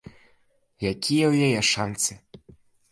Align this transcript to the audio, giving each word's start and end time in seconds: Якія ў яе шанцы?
Якія 0.93 1.25
ў 1.31 1.47
яе 1.49 1.61
шанцы? 1.71 2.13